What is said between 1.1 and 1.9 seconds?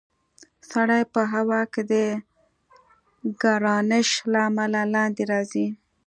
په هوا کې